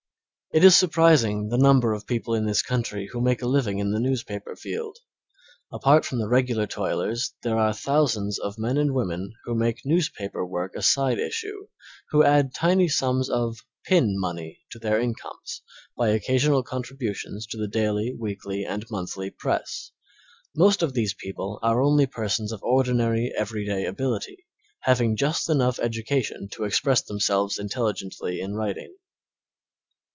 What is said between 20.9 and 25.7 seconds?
these people are only persons of ordinary, everyday ability, having just